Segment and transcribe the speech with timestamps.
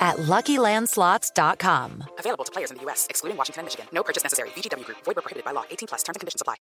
[0.00, 2.04] at LuckyLandSlots.com.
[2.18, 3.86] Available to players in the U.S., excluding Washington and Michigan.
[3.92, 4.48] No purchase necessary.
[4.56, 4.98] VGW Group.
[5.04, 5.64] Void prohibited by law.
[5.70, 6.02] 18 plus.
[6.02, 6.56] Terms and conditions apply.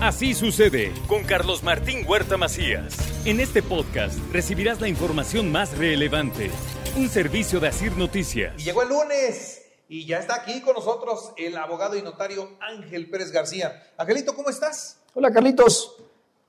[0.00, 2.96] Así sucede con Carlos Martín Huerta Macías.
[3.26, 6.50] En este podcast recibirás la información más relevante.
[6.96, 8.54] Un servicio de Asir Noticias.
[8.58, 13.10] Y llegó el lunes y ya está aquí con nosotros el abogado y notario Ángel
[13.10, 13.92] Pérez García.
[13.98, 15.02] Angelito, ¿cómo estás?
[15.12, 15.96] Hola Carlitos,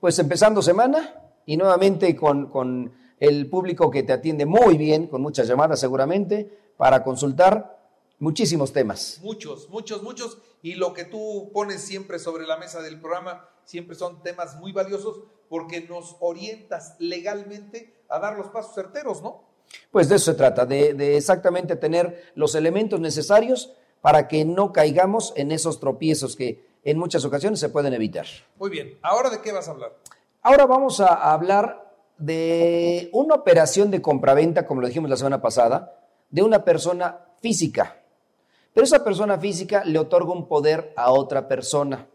[0.00, 1.14] pues empezando semana
[1.44, 2.90] y nuevamente con, con
[3.22, 7.78] el público que te atiende muy bien, con muchas llamadas seguramente, para consultar
[8.18, 9.20] muchísimos temas.
[9.22, 10.38] Muchos, muchos, muchos.
[10.60, 14.72] Y lo que tú pones siempre sobre la mesa del programa, siempre son temas muy
[14.72, 19.44] valiosos porque nos orientas legalmente a dar los pasos certeros, ¿no?
[19.92, 24.72] Pues de eso se trata, de, de exactamente tener los elementos necesarios para que no
[24.72, 28.26] caigamos en esos tropiezos que en muchas ocasiones se pueden evitar.
[28.58, 29.96] Muy bien, ¿ahora de qué vas a hablar?
[30.42, 31.81] Ahora vamos a hablar
[32.18, 35.98] de una operación de compraventa, como lo dijimos la semana pasada,
[36.30, 37.96] de una persona física.
[38.72, 42.06] Pero esa persona física le otorga un poder a otra persona.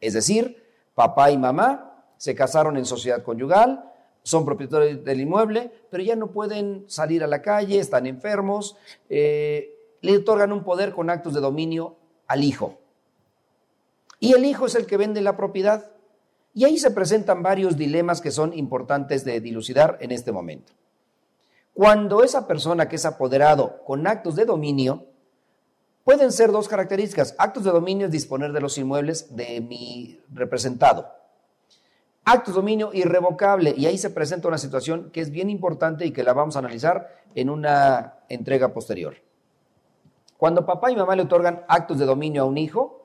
[0.00, 6.02] Es decir, papá y mamá se casaron en sociedad conyugal, son propietarios del inmueble, pero
[6.02, 8.76] ya no pueden salir a la calle, están enfermos,
[9.08, 11.96] eh, le otorgan un poder con actos de dominio
[12.26, 12.78] al hijo.
[14.18, 15.92] Y el hijo es el que vende la propiedad.
[16.56, 20.72] Y ahí se presentan varios dilemas que son importantes de dilucidar en este momento.
[21.74, 25.04] Cuando esa persona que es apoderado con actos de dominio,
[26.02, 27.34] pueden ser dos características.
[27.36, 31.12] Actos de dominio es disponer de los inmuebles de mi representado.
[32.24, 33.74] Actos de dominio irrevocable.
[33.76, 36.60] Y ahí se presenta una situación que es bien importante y que la vamos a
[36.60, 39.16] analizar en una entrega posterior.
[40.38, 42.95] Cuando papá y mamá le otorgan actos de dominio a un hijo,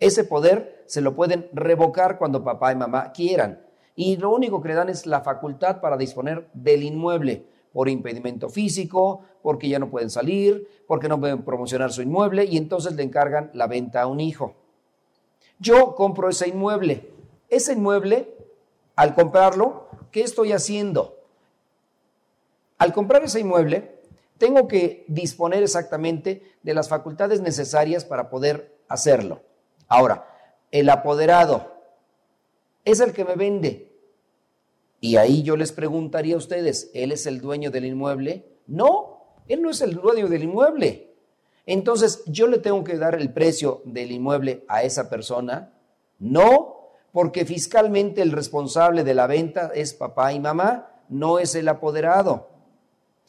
[0.00, 3.60] ese poder se lo pueden revocar cuando papá y mamá quieran.
[3.94, 8.48] Y lo único que le dan es la facultad para disponer del inmueble por impedimento
[8.48, 13.02] físico, porque ya no pueden salir, porque no pueden promocionar su inmueble y entonces le
[13.02, 14.54] encargan la venta a un hijo.
[15.58, 17.10] Yo compro ese inmueble.
[17.48, 18.34] Ese inmueble,
[18.96, 21.18] al comprarlo, ¿qué estoy haciendo?
[22.78, 24.00] Al comprar ese inmueble,
[24.38, 29.42] tengo que disponer exactamente de las facultades necesarias para poder hacerlo.
[29.90, 30.24] Ahora,
[30.70, 31.74] el apoderado
[32.84, 33.90] es el que me vende.
[35.00, 38.46] Y ahí yo les preguntaría a ustedes, ¿él es el dueño del inmueble?
[38.68, 41.12] No, él no es el dueño del inmueble.
[41.66, 45.72] Entonces, ¿yo le tengo que dar el precio del inmueble a esa persona?
[46.20, 51.66] No, porque fiscalmente el responsable de la venta es papá y mamá, no es el
[51.66, 52.48] apoderado.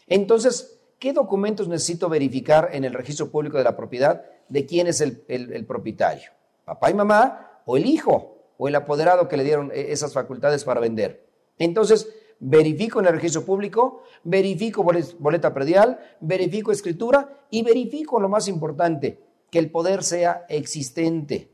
[0.05, 5.01] Entonces, ¿qué documentos necesito verificar en el registro público de la propiedad de quién es
[5.01, 6.31] el, el, el propietario?
[6.71, 10.63] Papá y mamá, o el hijo, o el apoderado que le dieron eh, esas facultades
[10.63, 11.27] para vender.
[11.59, 12.07] Entonces,
[12.39, 14.81] verifico en el registro público, verifico
[15.19, 21.49] boleta predial, verifico escritura y verifico lo más importante, que el poder sea existente,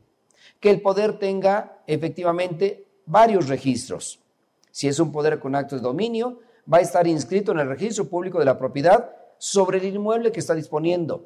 [0.60, 4.20] que el poder tenga efectivamente varios registros.
[4.70, 6.42] Si es un poder con actos de dominio,
[6.72, 10.40] va a estar inscrito en el registro público de la propiedad sobre el inmueble que
[10.40, 11.26] está disponiendo.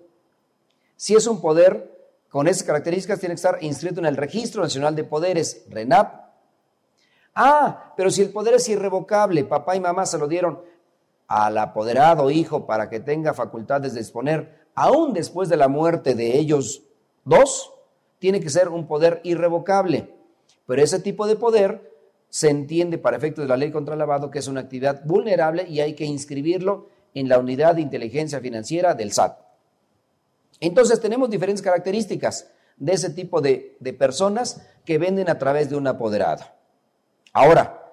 [0.95, 2.00] Si es un poder
[2.31, 6.31] con esas características tiene que estar inscrito en el Registro Nacional de Poderes, RENAP.
[7.35, 10.61] Ah, pero si el poder es irrevocable, papá y mamá se lo dieron
[11.27, 16.37] al apoderado hijo para que tenga facultades de disponer, aún después de la muerte de
[16.37, 16.83] ellos
[17.25, 17.73] dos,
[18.19, 20.15] tiene que ser un poder irrevocable.
[20.65, 21.91] Pero ese tipo de poder
[22.29, 25.67] se entiende para efectos de la ley contra el lavado que es una actividad vulnerable
[25.67, 29.50] y hay que inscribirlo en la unidad de inteligencia financiera del SAT.
[30.61, 35.87] Entonces tenemos diferentes características de ese tipo de, personas que venden a través de un
[35.87, 36.45] apoderado.
[37.33, 37.83] Ahora,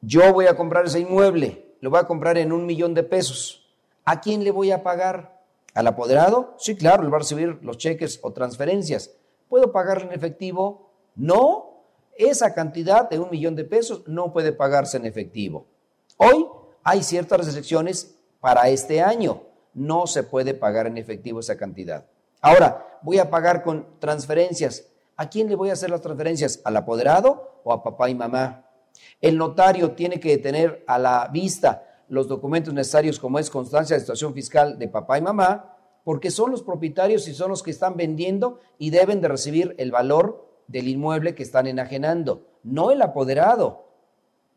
[0.00, 3.70] yo voy a comprar ese inmueble, lo voy a comprar en un millón de pesos.
[4.04, 5.42] ¿A quién le voy a pagar?
[5.74, 6.54] ¿Al apoderado?
[6.58, 9.10] Sí, claro, le va a recibir los cheques o transferencias.
[9.48, 10.90] ¿Puedo pagarle en efectivo?
[11.16, 11.82] No,
[12.16, 15.66] esa cantidad de un millón de pesos no puede pagarse en efectivo.
[16.16, 16.46] Hoy
[16.82, 19.42] hay ciertas restricciones para este año
[19.74, 22.06] no se puede pagar en efectivo esa cantidad.
[22.40, 24.86] Ahora, voy a pagar con transferencias.
[25.16, 26.60] ¿A quién le voy a hacer las transferencias?
[26.64, 28.66] ¿Al apoderado o a papá y mamá?
[29.20, 34.00] El notario tiene que tener a la vista los documentos necesarios como es constancia de
[34.00, 37.96] situación fiscal de papá y mamá, porque son los propietarios y son los que están
[37.96, 43.84] vendiendo y deben de recibir el valor del inmueble que están enajenando, no el apoderado.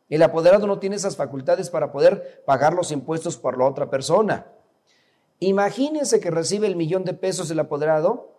[0.10, 4.48] El apoderado no tiene esas facultades para poder pagar los impuestos por la otra persona.
[5.40, 8.32] Imagínense que recibe el millón de pesos el apoderado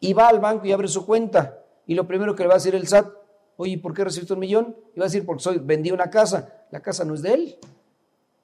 [0.00, 1.62] y va al banco y abre su cuenta.
[1.86, 3.08] Y lo primero que le va a decir el SAT,
[3.56, 4.76] oye, ¿por qué recibiste un millón?
[4.94, 6.66] Y va a decir, porque soy, vendí una casa.
[6.70, 7.58] La casa no es de él.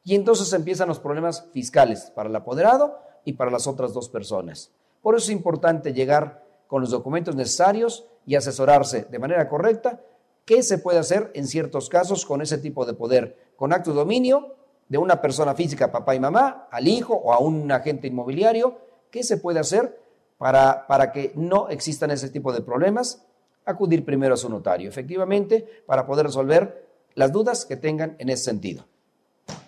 [0.05, 4.71] Y entonces empiezan los problemas fiscales para el apoderado y para las otras dos personas.
[5.03, 10.01] Por eso es importante llegar con los documentos necesarios y asesorarse de manera correcta
[10.45, 13.97] qué se puede hacer en ciertos casos con ese tipo de poder, con acto de
[13.97, 14.55] dominio
[14.91, 18.77] de una persona física, papá y mamá, al hijo o a un agente inmobiliario,
[19.11, 20.03] qué se puede hacer
[20.37, 23.25] para, para que no existan ese tipo de problemas,
[23.65, 28.45] acudir primero a su notario, efectivamente, para poder resolver las dudas que tengan en ese
[28.45, 28.85] sentido.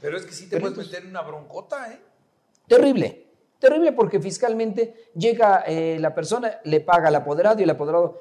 [0.00, 2.00] Pero es que sí te puedes meter en una broncota, ¿eh?
[2.66, 3.26] Terrible,
[3.60, 8.18] terrible porque fiscalmente llega eh, la persona, le paga al apoderado y el apoderado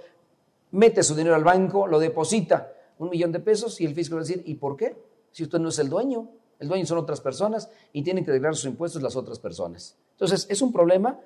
[0.69, 4.21] mete su dinero al banco, lo deposita, un millón de pesos y el fisco va
[4.21, 4.95] a decir, ¿y por qué?
[5.31, 6.29] Si usted no es el dueño,
[6.61, 9.97] el dueño son otras personas y tienen que declarar sus impuestos las otras personas.
[10.11, 11.19] Entonces, es un problema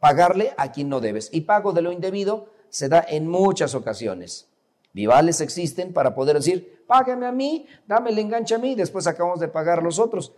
[0.00, 1.28] pagarle a quien no debes.
[1.32, 4.48] Y pago de lo indebido se da en muchas ocasiones.
[4.92, 9.38] Vivales existen para poder decir, págame a mí, dame el enganche a mí, después acabamos
[9.38, 10.32] de pagar a los otros,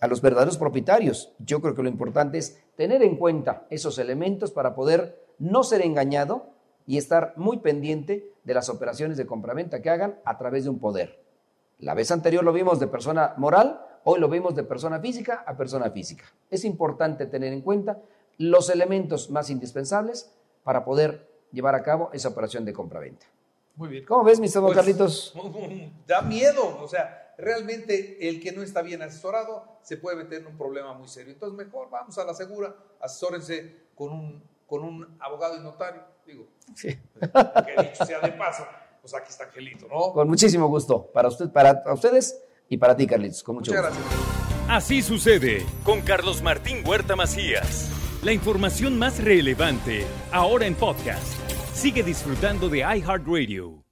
[0.00, 1.34] a los verdaderos propietarios.
[1.38, 5.82] Yo creo que lo importante es tener en cuenta esos elementos para poder no ser
[5.82, 6.54] engañado
[6.86, 10.78] y estar muy pendiente de las operaciones de compraventa que hagan a través de un
[10.78, 11.23] poder.
[11.78, 15.56] La vez anterior lo vimos de persona moral, hoy lo vimos de persona física a
[15.56, 16.24] persona física.
[16.50, 17.98] Es importante tener en cuenta
[18.38, 20.32] los elementos más indispensables
[20.62, 23.26] para poder llevar a cabo esa operación de compraventa.
[23.76, 24.04] Muy bien.
[24.06, 25.34] ¿Cómo ves, mi estimado Pues, Carlitos?
[26.06, 30.46] Da miedo, o sea, realmente el que no está bien asesorado se puede meter en
[30.46, 31.32] un problema muy serio.
[31.32, 36.02] Entonces, mejor vamos a la segura, asesórense con un, con un abogado y notario.
[36.26, 36.88] Digo, Sí.
[37.20, 38.64] que dicho sea de paso,
[39.04, 40.14] pues aquí está Angelito, ¿no?
[40.14, 41.10] Con muchísimo gusto.
[41.12, 42.40] Para, usted, para ustedes
[42.70, 43.42] y para ti, Carlitos.
[43.42, 44.02] Con mucho Muchas gusto.
[44.08, 44.66] gracias.
[44.70, 47.90] Así sucede con Carlos Martín Huerta Macías.
[48.22, 51.22] La información más relevante ahora en podcast.
[51.74, 53.83] Sigue disfrutando de iHeartRadio.